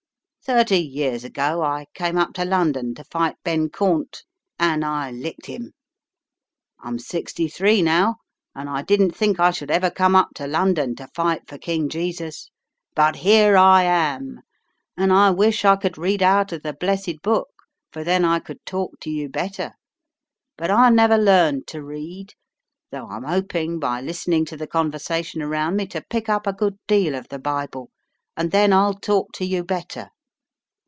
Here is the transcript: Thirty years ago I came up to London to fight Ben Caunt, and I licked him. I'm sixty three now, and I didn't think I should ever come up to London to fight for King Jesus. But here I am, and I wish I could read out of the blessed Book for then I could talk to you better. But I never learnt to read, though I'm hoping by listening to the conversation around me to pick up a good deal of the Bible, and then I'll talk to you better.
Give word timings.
Thirty 0.43 0.79
years 0.79 1.23
ago 1.23 1.61
I 1.61 1.85
came 1.93 2.17
up 2.17 2.33
to 2.33 2.43
London 2.43 2.93
to 2.95 3.03
fight 3.05 3.35
Ben 3.43 3.69
Caunt, 3.69 4.23
and 4.59 4.83
I 4.83 5.11
licked 5.11 5.45
him. 5.45 5.71
I'm 6.83 6.97
sixty 6.99 7.47
three 7.47 7.81
now, 7.83 8.15
and 8.55 8.67
I 8.67 8.81
didn't 8.81 9.11
think 9.15 9.39
I 9.39 9.51
should 9.51 9.69
ever 9.71 9.89
come 9.91 10.13
up 10.15 10.29
to 10.35 10.47
London 10.47 10.93
to 10.95 11.07
fight 11.13 11.47
for 11.47 11.57
King 11.59 11.87
Jesus. 11.89 12.49
But 12.95 13.17
here 13.17 13.55
I 13.55 13.83
am, 13.83 14.41
and 14.97 15.13
I 15.13 15.29
wish 15.29 15.63
I 15.63 15.75
could 15.77 15.95
read 15.97 16.21
out 16.23 16.51
of 16.51 16.63
the 16.63 16.73
blessed 16.73 17.21
Book 17.21 17.49
for 17.93 18.03
then 18.03 18.25
I 18.25 18.39
could 18.39 18.65
talk 18.65 18.99
to 19.01 19.09
you 19.11 19.29
better. 19.29 19.71
But 20.57 20.69
I 20.71 20.89
never 20.89 21.17
learnt 21.19 21.67
to 21.67 21.83
read, 21.83 22.33
though 22.91 23.05
I'm 23.07 23.23
hoping 23.25 23.79
by 23.79 24.01
listening 24.01 24.43
to 24.45 24.57
the 24.57 24.67
conversation 24.67 25.41
around 25.43 25.77
me 25.77 25.85
to 25.87 26.01
pick 26.09 26.27
up 26.29 26.45
a 26.47 26.51
good 26.51 26.77
deal 26.87 27.13
of 27.15 27.27
the 27.29 27.39
Bible, 27.39 27.91
and 28.35 28.49
then 28.51 28.73
I'll 28.73 28.95
talk 28.95 29.31
to 29.33 29.45
you 29.45 29.63
better. 29.63 30.09